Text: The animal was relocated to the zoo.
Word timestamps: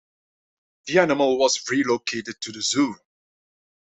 The 0.87 0.97
animal 0.97 1.37
was 1.37 1.69
relocated 1.69 2.41
to 2.41 2.51
the 2.51 2.63
zoo. 2.63 2.95